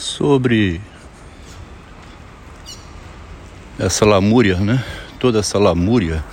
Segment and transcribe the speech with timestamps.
[0.00, 0.80] sobre
[3.78, 4.82] essa lamúria, né?
[5.18, 6.24] Toda essa lamúria,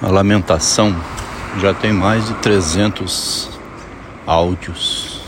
[0.00, 0.94] a lamentação,
[1.60, 3.50] já tem mais de 300
[4.24, 5.20] áudios,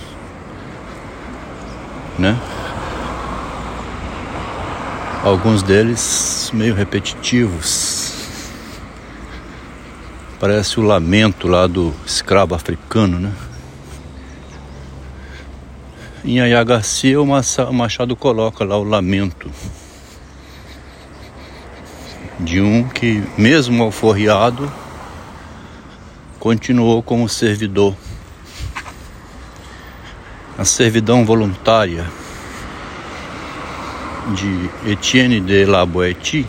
[2.16, 2.38] né?
[5.24, 8.14] Alguns deles meio repetitivos.
[10.38, 13.32] Parece o lamento lá do escravo africano, né?
[16.22, 19.50] Em Yaya Garcia, o Machado coloca lá o lamento
[22.38, 24.70] de um que, mesmo alforriado,
[26.38, 27.96] continuou como servidor.
[30.58, 32.06] A servidão voluntária
[34.34, 36.46] de Etienne de la Boétie,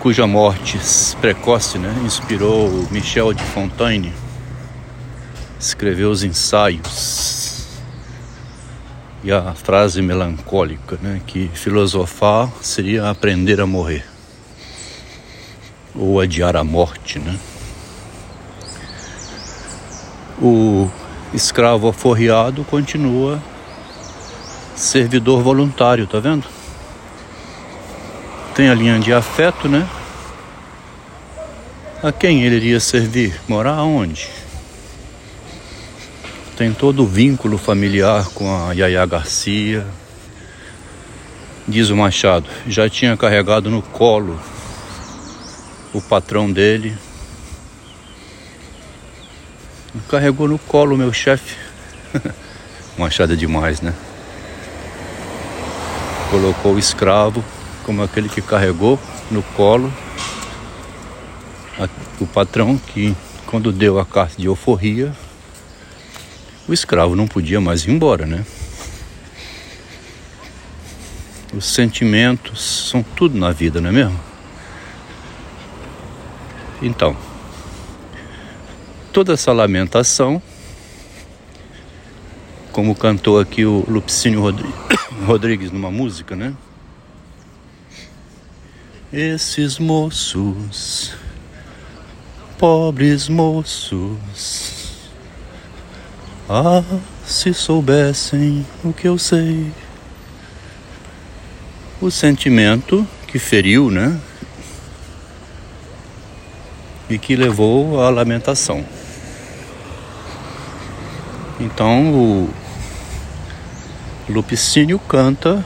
[0.00, 0.80] cuja morte
[1.20, 4.25] precoce né, inspirou Michel de Fontaine
[5.66, 7.66] escreveu os ensaios
[9.24, 14.06] e a frase melancólica, né, que filosofar seria aprender a morrer
[15.92, 17.36] ou adiar a morte, né?
[20.40, 20.88] O
[21.34, 23.42] escravo aforreado continua
[24.76, 26.46] servidor voluntário, tá vendo?
[28.54, 29.88] Tem a linha de afeto, né?
[32.02, 33.40] A quem ele iria servir?
[33.48, 34.45] Morar onde?
[36.56, 39.86] Tem todo o vínculo familiar com a Yaya Garcia.
[41.68, 44.40] Diz o Machado, já tinha carregado no colo
[45.92, 46.96] o patrão dele.
[50.08, 51.56] Carregou no colo o meu chefe.
[52.96, 53.92] Machado é demais, né?
[56.30, 57.44] Colocou o escravo
[57.84, 58.98] como aquele que carregou
[59.30, 59.92] no colo
[62.18, 63.14] o patrão que,
[63.46, 65.12] quando deu a carta de euforia,
[66.68, 68.44] o escravo não podia mais ir embora, né?
[71.54, 74.20] Os sentimentos são tudo na vida, não é mesmo?
[76.82, 77.16] Então,
[79.12, 80.42] toda essa lamentação,
[82.72, 84.42] como cantou aqui o Lupicínio
[85.24, 86.54] Rodrigues numa música, né?
[89.12, 91.14] Esses moços,
[92.58, 94.75] pobres moços,
[96.48, 96.82] ah,
[97.26, 99.72] se soubessem o que eu sei.
[102.00, 104.20] O sentimento que feriu, né?
[107.08, 108.84] E que levou à lamentação.
[111.58, 112.50] Então o
[114.28, 115.64] Lupicínio canta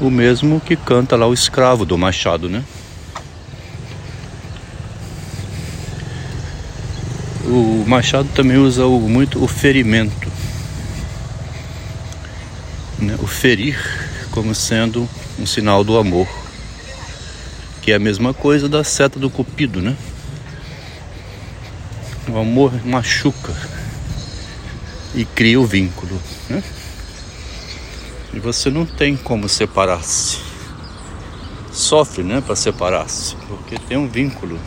[0.00, 2.64] o mesmo que canta lá o escravo do Machado, né?
[7.82, 10.30] O Machado também usa o, muito o ferimento,
[12.96, 13.16] né?
[13.20, 13.76] o ferir
[14.30, 16.28] como sendo um sinal do amor,
[17.82, 19.96] que é a mesma coisa da seta do cupido, né?
[22.28, 23.52] O amor machuca
[25.12, 26.62] e cria o vínculo, né?
[28.32, 30.38] E você não tem como separar-se.
[31.72, 34.58] Sofre, né, para separar-se, porque tem um vínculo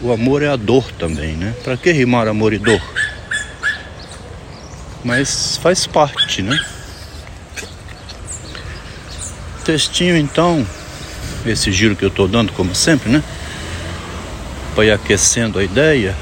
[0.00, 1.54] O amor é a dor também, né?
[1.64, 2.80] Para que rimar amor e dor?
[5.02, 6.58] Mas faz parte, né?
[9.64, 10.66] Textinho então,
[11.46, 13.22] esse giro que eu estou dando como sempre, né?
[14.74, 16.14] Para ir aquecendo a ideia.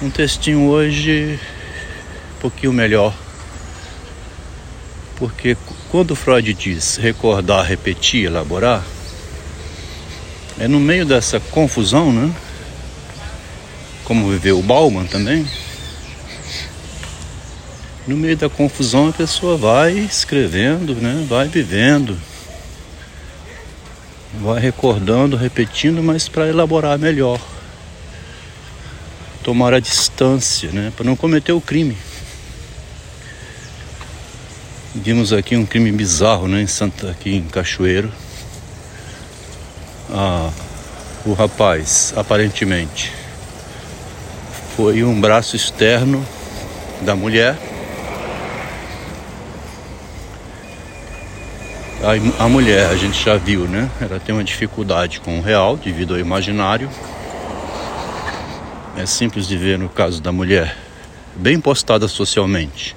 [0.00, 1.40] Um textinho hoje
[2.36, 3.12] um pouquinho melhor.
[5.16, 5.56] Porque
[5.90, 8.84] quando Freud diz recordar, repetir, elaborar,
[10.58, 12.32] é no meio dessa confusão, né?
[14.04, 15.46] Como viveu o Bauman também.
[18.06, 21.26] No meio da confusão a pessoa vai escrevendo, né?
[21.28, 22.16] Vai vivendo.
[24.40, 27.40] Vai recordando, repetindo, mas para elaborar melhor.
[29.42, 30.92] Tomar a distância, né?
[30.94, 31.96] Para não cometer o crime.
[34.94, 36.62] Vimos aqui um crime bizarro, né?
[36.62, 38.12] Em Santa, aqui em Cachoeiro
[41.24, 43.12] o rapaz, aparentemente,
[44.76, 46.24] foi um braço externo
[47.00, 47.56] da mulher.
[52.02, 53.90] A, a mulher, a gente já viu, né?
[54.00, 56.88] Ela tem uma dificuldade com o real devido ao imaginário.
[58.96, 60.76] É simples de ver no caso da mulher,
[61.34, 62.94] bem postada socialmente,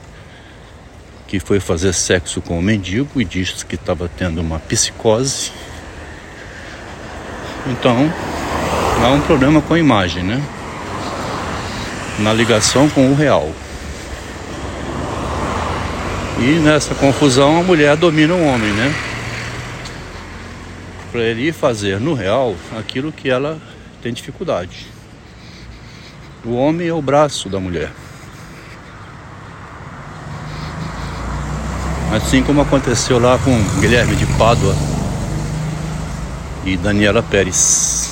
[1.28, 5.52] que foi fazer sexo com o mendigo e disse que estava tendo uma psicose
[7.70, 8.12] então,
[9.04, 10.42] há um problema com a imagem, né?
[12.20, 13.52] Na ligação com o real.
[16.40, 18.94] E nessa confusão a mulher domina o homem, né?
[21.12, 23.60] Para ele fazer no real aquilo que ela
[24.02, 24.88] tem dificuldade.
[26.46, 27.92] O homem é o braço da mulher.
[32.16, 34.97] Assim como aconteceu lá com Guilherme de Pádua
[36.68, 38.10] e Daniela Pérez.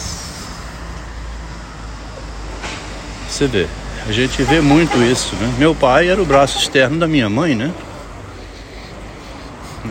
[3.28, 3.68] Você vê,
[4.08, 5.54] a gente vê muito isso, né?
[5.60, 7.74] Meu pai era o braço externo da minha mãe, né?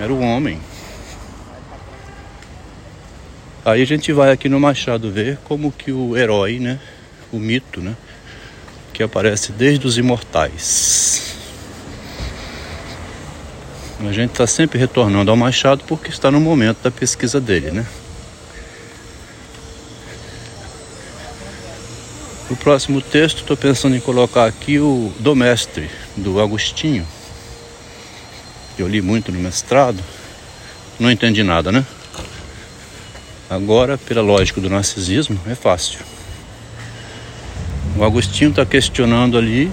[0.01, 0.59] Era o homem.
[3.67, 6.81] Aí a gente vai aqui no Machado ver como que o herói, né?
[7.31, 7.95] O mito, né?
[8.95, 11.37] Que aparece desde os imortais.
[14.01, 17.87] A gente está sempre retornando ao Machado porque está no momento da pesquisa dele, né?
[22.55, 27.05] No próximo texto, estou pensando em colocar aqui o Domestre, do Agostinho.
[28.79, 29.99] Eu li muito no mestrado,
[31.01, 31.85] não entendi nada, né?
[33.51, 35.99] Agora, pela lógica do narcisismo, é fácil.
[37.97, 39.69] O Agostinho está questionando ali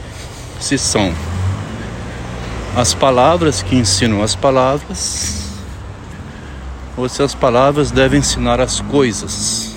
[0.59, 1.13] se são
[2.75, 5.51] as palavras que ensinam as palavras
[6.97, 9.70] ou se as palavras devem ensinar as coisas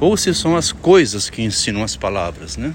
[0.00, 2.72] ou se são as coisas que ensinam as palavras, né?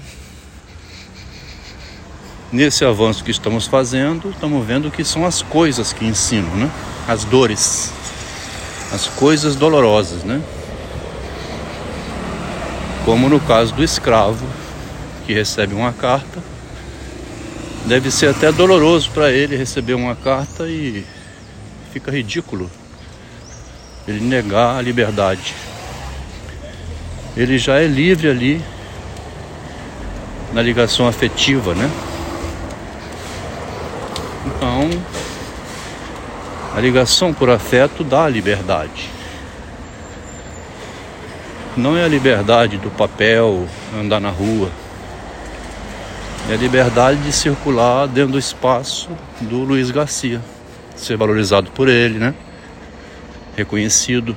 [2.52, 6.70] Nesse avanço que estamos fazendo, estamos vendo que são as coisas que ensinam, né?
[7.08, 7.92] As dores,
[8.92, 10.40] as coisas dolorosas, né?
[13.04, 14.46] Como no caso do escravo
[15.26, 16.40] que recebe uma carta,
[17.84, 21.04] deve ser até doloroso para ele receber uma carta e
[21.92, 22.70] fica ridículo
[24.06, 25.54] ele negar a liberdade
[27.36, 28.62] ele já é livre ali
[30.52, 31.90] na ligação afetiva, né?
[34.46, 34.88] Então,
[36.74, 39.10] a ligação por afeto dá a liberdade.
[41.76, 44.70] Não é a liberdade do papel, andar na rua.
[46.48, 49.10] É a liberdade de circular dentro do espaço
[49.42, 50.40] do Luiz Garcia,
[50.96, 52.34] ser valorizado por ele, né?
[53.56, 54.34] Reconhecido.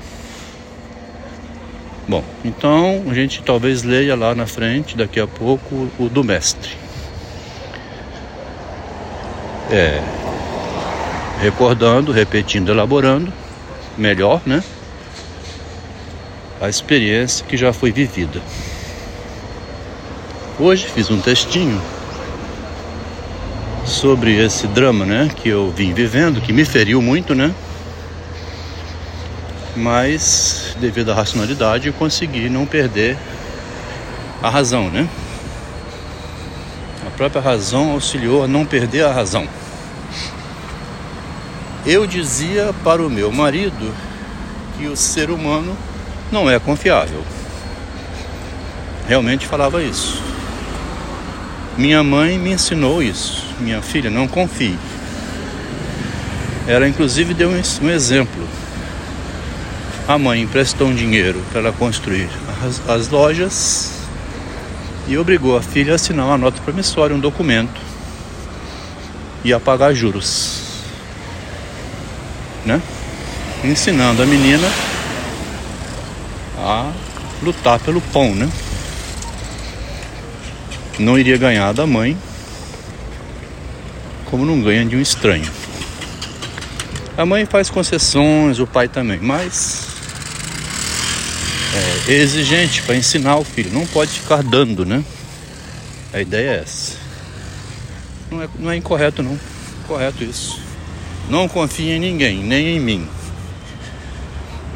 [2.09, 6.71] Bom, então a gente talvez leia lá na frente, daqui a pouco, o do mestre.
[9.69, 10.01] É,
[11.39, 13.31] recordando, repetindo, elaborando,
[13.95, 14.63] melhor, né?
[16.59, 18.41] A experiência que já foi vivida.
[20.59, 21.79] Hoje fiz um textinho
[23.85, 25.29] sobre esse drama, né?
[25.35, 27.53] Que eu vim vivendo, que me feriu muito, né?
[29.75, 33.17] Mas devido à racionalidade eu consegui não perder
[34.41, 35.07] a razão, né?
[37.05, 39.47] A própria razão auxiliou a não perder a razão.
[41.85, 43.93] Eu dizia para o meu marido
[44.77, 45.75] que o ser humano
[46.31, 47.23] não é confiável.
[49.07, 50.21] Realmente falava isso.
[51.77, 53.45] Minha mãe me ensinou isso.
[53.59, 54.77] Minha filha, não confie.
[56.67, 58.47] Ela inclusive deu um exemplo
[60.09, 62.27] a mãe emprestou um dinheiro para ela construir
[62.65, 63.91] as, as lojas
[65.07, 67.79] e obrigou a filha a assinar uma nota promissória, um documento
[69.43, 70.81] e a pagar juros,
[72.65, 72.81] né?
[73.63, 74.67] Ensinando a menina
[76.57, 76.91] a
[77.43, 78.49] lutar pelo pão, né?
[80.97, 82.17] Não iria ganhar da mãe,
[84.25, 85.51] como não ganha de um estranho.
[87.15, 89.88] A mãe faz concessões, o pai também, mas
[91.79, 93.71] é, exigente para ensinar o filho.
[93.71, 95.03] Não pode ficar dando, né?
[96.13, 96.97] A ideia é essa.
[98.29, 99.39] Não é, não é incorreto, não.
[99.87, 100.61] Correto isso.
[101.29, 103.07] Não confie em ninguém, nem em mim.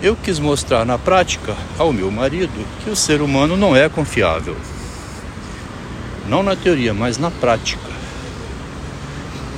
[0.02, 4.56] Eu quis mostrar na prática ao meu marido que o ser humano não é confiável.
[6.28, 7.94] Não na teoria, mas na prática.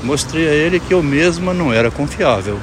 [0.04, 2.60] Mostrei a ele que eu mesma não era confiável.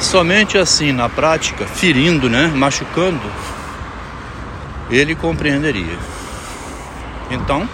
[0.00, 3.20] Somente assim, na prática, ferindo, né, machucando,
[4.90, 5.98] ele compreenderia.
[7.30, 7.68] Então,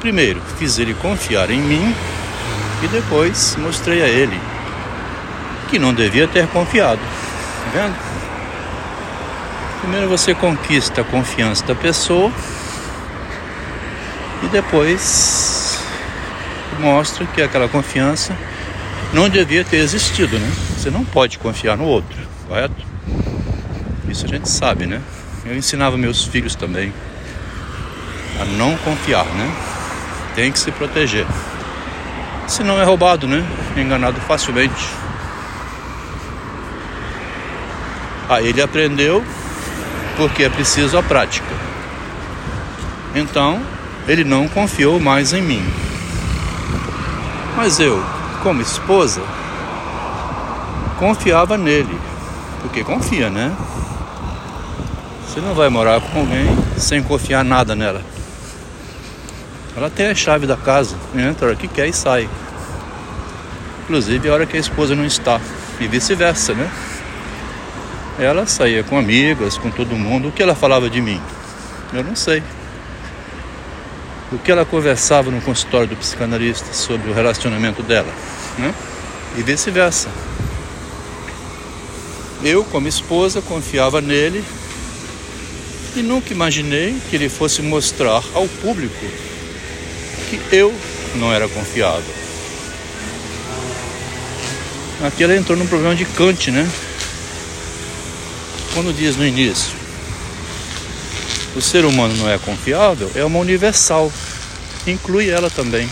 [0.00, 1.94] primeiro fiz ele confiar em mim
[2.82, 4.40] e depois mostrei a ele
[5.68, 7.00] que não devia ter confiado.
[7.00, 7.96] Tá vendo?
[9.80, 12.32] Primeiro você conquista a confiança da pessoa
[14.42, 15.78] e depois
[16.78, 18.36] mostra que aquela confiança
[19.12, 20.67] não devia ter existido, né?
[20.78, 22.16] Você não pode confiar no outro,
[22.46, 22.86] correto?
[24.08, 25.02] Isso a gente sabe, né?
[25.44, 26.92] Eu ensinava meus filhos também
[28.40, 29.52] a não confiar, né?
[30.36, 31.26] Tem que se proteger.
[32.46, 33.44] Senão é roubado, né?
[33.76, 34.88] Enganado facilmente.
[38.28, 39.24] Aí ele aprendeu
[40.16, 41.52] porque é preciso a prática.
[43.16, 43.60] Então,
[44.06, 45.68] ele não confiou mais em mim.
[47.56, 48.00] Mas eu,
[48.44, 49.20] como esposa,
[50.98, 51.98] confiava nele.
[52.60, 53.56] Porque confia, né?
[55.26, 58.02] Você não vai morar com alguém sem confiar nada nela.
[59.76, 62.28] Ela tem a chave da casa, entra a hora que quer e sai.
[63.84, 65.40] Inclusive a hora que a esposa não está.
[65.80, 66.68] E vice-versa, né?
[68.18, 70.28] Ela saía com amigas, com todo mundo.
[70.28, 71.20] O que ela falava de mim?
[71.92, 72.42] Eu não sei.
[74.32, 78.12] O que ela conversava no consultório do psicanalista sobre o relacionamento dela,
[78.58, 78.74] né?
[79.36, 80.08] E vice-versa.
[82.42, 84.44] Eu, como esposa, confiava nele
[85.96, 89.06] e nunca imaginei que ele fosse mostrar ao público
[90.30, 90.72] que eu
[91.16, 92.14] não era confiável.
[95.04, 96.68] Aqui ela entrou num problema de Kant, né?
[98.74, 99.72] Quando diz no início,
[101.56, 104.12] o ser humano não é confiável, é uma universal,
[104.86, 105.88] inclui ela também.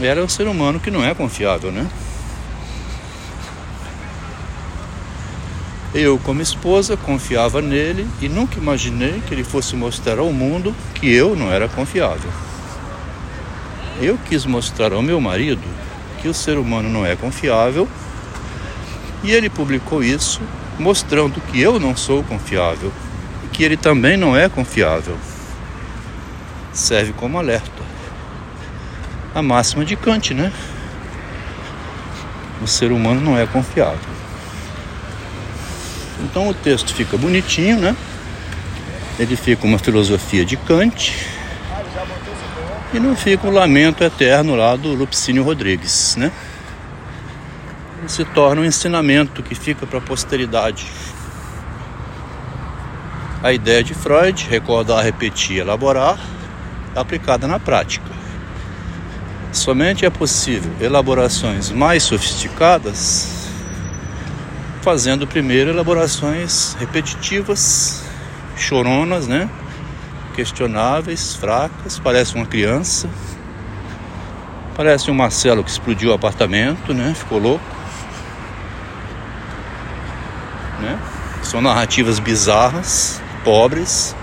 [0.00, 1.86] Ela é um ser humano que não é confiável, né?
[5.92, 11.12] Eu, como esposa, confiava nele e nunca imaginei que ele fosse mostrar ao mundo que
[11.12, 12.30] eu não era confiável.
[14.00, 15.62] Eu quis mostrar ao meu marido
[16.22, 17.88] que o ser humano não é confiável
[19.24, 20.40] e ele publicou isso
[20.78, 22.92] mostrando que eu não sou confiável
[23.44, 25.18] e que ele também não é confiável.
[26.72, 27.82] Serve como alerta.
[29.34, 30.52] A máxima de Kant, né?
[32.62, 34.29] O ser humano não é confiável.
[36.22, 37.96] Então o texto fica bonitinho, né?
[39.18, 41.14] Ele fica uma filosofia de Kant
[42.92, 46.32] e não fica o lamento eterno lá do Lupicínio Rodrigues, né?
[48.06, 50.86] Se torna um ensinamento que fica para a posteridade.
[53.42, 56.18] A ideia de Freud, recordar, repetir, elaborar,
[56.94, 58.10] aplicada na prática.
[59.52, 63.39] Somente é possível elaborações mais sofisticadas
[64.82, 68.02] fazendo primeiro elaborações repetitivas,
[68.56, 69.48] choronas, né?
[70.34, 73.08] questionáveis, fracas, parece uma criança.
[74.76, 77.12] Parece um Marcelo que explodiu o apartamento, né?
[77.14, 77.64] Ficou louco.
[80.80, 80.98] Né?
[81.42, 84.16] São narrativas bizarras, pobres,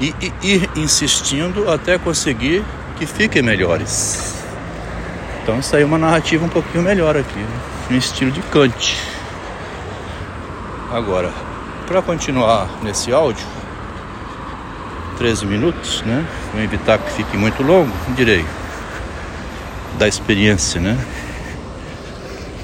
[0.00, 2.62] e, ir insistindo até conseguir
[2.98, 4.34] que fiquem melhores.
[5.42, 7.60] Então aí é uma narrativa um pouquinho melhor aqui, né?
[7.88, 9.11] no estilo de Kant.
[10.92, 11.32] Agora,
[11.86, 13.46] para continuar nesse áudio,
[15.16, 16.22] 13 minutos, né?
[16.52, 18.44] Vou evitar que fique muito longo, direi
[19.98, 21.02] da experiência, né?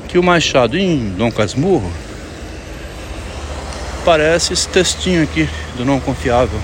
[0.08, 1.90] Que o Machado em Dom Casmurro
[4.04, 6.61] parece esse textinho aqui do não confiável.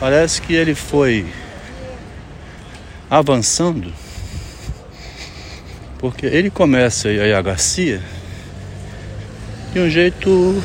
[0.00, 1.32] Parece que ele foi
[3.08, 3.92] avançando,
[6.00, 8.02] porque ele começa aí a Garcia
[9.74, 10.62] de um jeito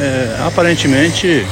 [0.00, 1.46] é, aparentemente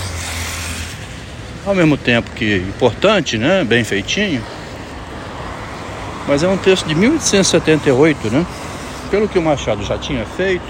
[1.67, 4.43] ao mesmo tempo que importante, né, bem feitinho,
[6.27, 8.47] mas é um texto de 1878, né?
[9.11, 10.67] Pelo que o Machado já tinha feito,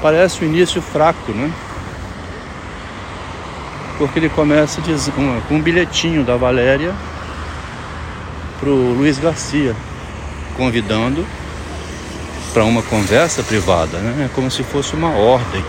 [0.00, 1.52] parece o um início fraco, né?
[3.98, 4.80] Porque ele começa
[5.48, 6.94] com um bilhetinho da Valéria
[8.58, 9.76] para o Luiz Garcia,
[10.56, 11.24] convidando
[12.54, 14.26] para uma conversa privada, né?
[14.26, 15.64] É como se fosse uma ordem.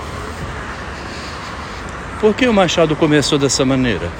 [2.21, 4.11] Por que o Machado começou dessa maneira?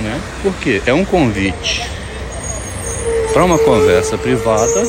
[0.00, 0.20] Né?
[0.42, 1.88] Porque é um convite
[3.32, 4.82] para uma conversa privada,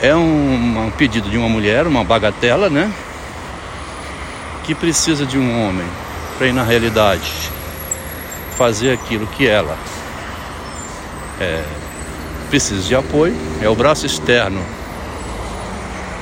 [0.00, 2.90] é um, um pedido de uma mulher, uma bagatela, né?
[4.64, 5.86] Que precisa de um homem
[6.38, 7.30] para ir na realidade
[8.56, 9.76] fazer aquilo que ela
[11.40, 11.62] é,
[12.52, 14.62] precisa de apoio, é o braço externo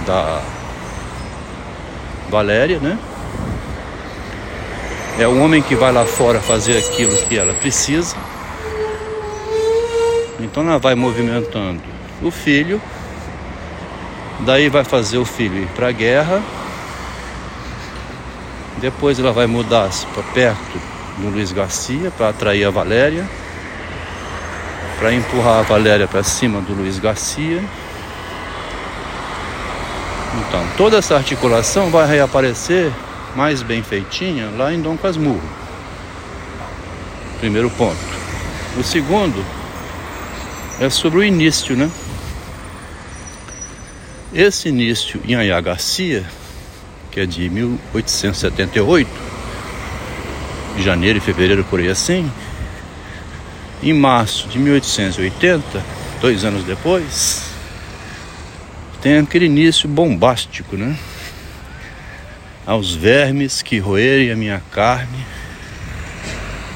[0.07, 0.41] da
[2.29, 2.97] Valéria, né?
[5.19, 8.15] É o homem que vai lá fora fazer aquilo que ela precisa.
[10.39, 11.83] Então ela vai movimentando
[12.23, 12.81] o filho,
[14.47, 16.41] daí vai fazer o filho ir para a guerra,
[18.81, 20.81] depois ela vai mudar-se para perto
[21.19, 23.29] do Luiz Garcia para atrair a Valéria,
[25.01, 27.65] para empurrar a Valéria para cima do Luiz Garcia.
[30.39, 32.93] Então, toda essa articulação vai reaparecer
[33.35, 35.41] mais bem feitinha lá em Dom Casmurro.
[37.41, 37.97] Primeiro ponto.
[38.79, 39.43] O segundo
[40.79, 41.91] é sobre o início, né?
[44.35, 46.27] Esse início em Ayá Garcia,
[47.11, 49.11] que é de 1878,
[50.79, 52.31] janeiro e fevereiro por aí assim,
[53.83, 55.83] em março de 1880,
[56.21, 57.45] dois anos depois,
[59.01, 60.97] tem aquele início bombástico, né?
[62.67, 65.27] Aos vermes que roerem a minha carne.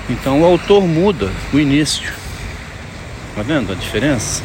[0.08, 2.12] Então o autor muda o início.
[3.34, 4.42] Tá vendo a diferença?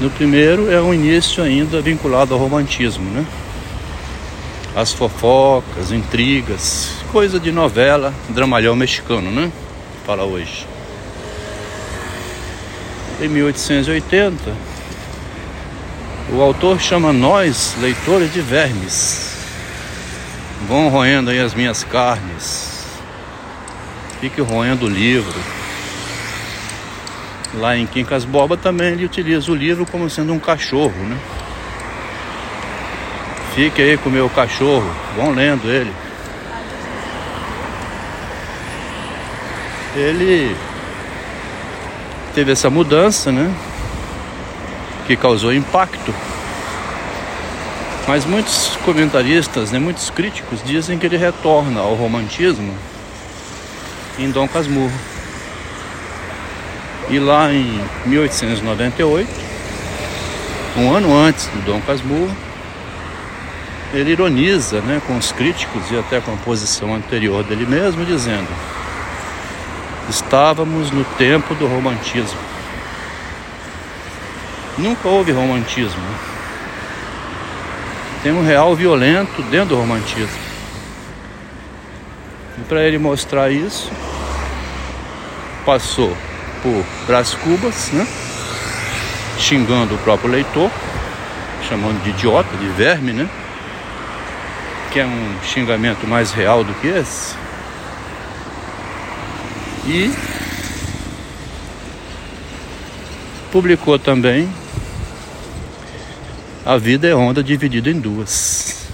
[0.00, 3.26] No primeiro é um início ainda vinculado ao romantismo, né?
[4.76, 9.50] As fofocas, intrigas, coisa de novela, dramalhão mexicano, né?
[10.04, 10.73] Fala hoje.
[13.24, 14.54] Em 1880,
[16.30, 19.38] o autor chama nós, leitores, de vermes.
[20.68, 22.84] Vão roendo aí as minhas carnes.
[24.20, 25.40] Fique roendo o livro.
[27.54, 31.16] Lá em Quincas Boba também ele utiliza o livro como sendo um cachorro, né?
[33.54, 35.94] Fique aí com o meu cachorro, vão lendo ele.
[39.96, 40.73] Ele
[42.34, 43.54] teve essa mudança, né?
[45.06, 46.14] que causou impacto.
[48.06, 52.74] Mas muitos comentaristas, né, muitos críticos dizem que ele retorna ao romantismo
[54.18, 54.92] em Dom Casmurro.
[57.08, 59.28] E lá em 1898,
[60.76, 62.34] um ano antes do Dom Casmurro,
[63.92, 68.48] ele ironiza né, com os críticos e até com a posição anterior dele mesmo, dizendo:
[70.08, 72.38] Estávamos no tempo do romantismo.
[74.76, 76.02] Nunca houve romantismo.
[78.22, 80.44] Tem um real violento dentro do romantismo.
[82.58, 83.90] E para ele mostrar isso,
[85.64, 86.16] passou
[86.62, 88.06] por Brás Cubas, né?
[89.38, 90.70] xingando o próprio leitor,
[91.68, 93.28] chamando de idiota, de verme, né?
[94.90, 97.34] Que é um xingamento mais real do que esse.
[99.86, 100.10] E
[103.52, 104.48] publicou também
[106.64, 108.88] a vida é onda dividida em duas.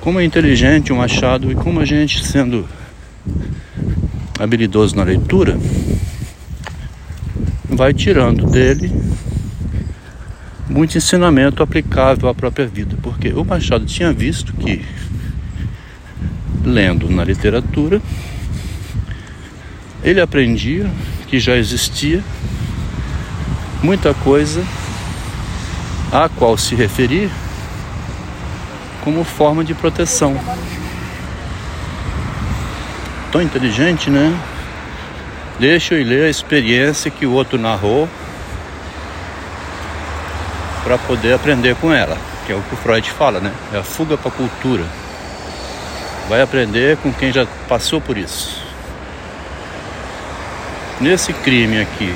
[0.00, 2.66] Como é inteligente o Machado e como a gente, sendo
[4.38, 5.58] habilidoso na leitura,
[7.68, 8.90] vai tirando dele
[10.66, 14.82] muito ensinamento aplicável à própria vida, porque o Machado tinha visto que,
[16.64, 18.00] lendo na literatura,
[20.02, 20.90] ele aprendia
[21.28, 22.22] que já existia
[23.82, 24.64] muita coisa
[26.12, 27.30] a qual se referir
[29.02, 30.38] como forma de proteção.
[33.30, 34.36] Tão inteligente, né?
[35.58, 38.08] Deixa eu ler a experiência que o outro narrou
[40.82, 43.52] para poder aprender com ela, que é o que o Freud fala, né?
[43.72, 44.84] É a fuga para a cultura.
[46.28, 48.59] Vai aprender com quem já passou por isso.
[51.00, 52.14] Nesse crime aqui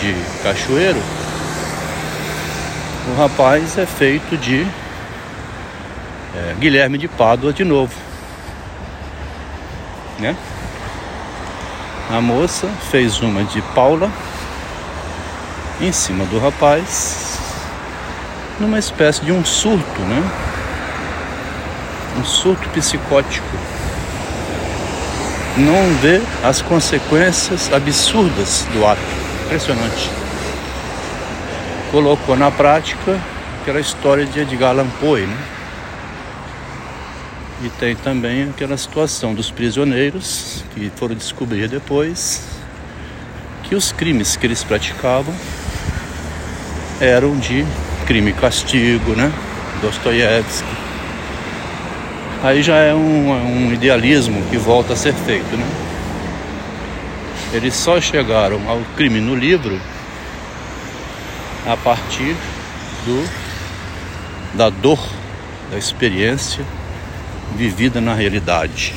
[0.00, 1.00] de Cachoeiro,
[3.08, 4.66] o rapaz é feito de
[6.34, 7.94] é, Guilherme de Pádua de novo.
[10.18, 10.34] Né?
[12.10, 14.10] A moça fez uma de Paula
[15.80, 17.38] em cima do rapaz
[18.58, 20.22] numa espécie de um surto, né?
[22.18, 23.75] Um surto psicótico.
[25.56, 29.00] Não vê as consequências absurdas do ato.
[29.46, 30.26] Impressionante
[31.90, 33.18] colocou na prática
[33.62, 35.36] aquela história de Edgar Allan Poe, né?
[37.62, 42.42] E tem também aquela situação dos prisioneiros que foram descobrir depois
[43.62, 45.34] que os crimes que eles praticavam
[47.00, 47.64] eram de
[48.06, 49.32] crime e castigo, né?
[49.80, 50.85] Dostoiévski.
[52.46, 55.66] Aí já é um, um idealismo que volta a ser feito, né?
[57.52, 59.80] Eles só chegaram ao crime no livro
[61.66, 62.36] a partir
[63.04, 63.28] do
[64.56, 65.04] da dor,
[65.72, 66.64] da experiência
[67.56, 68.94] vivida na realidade.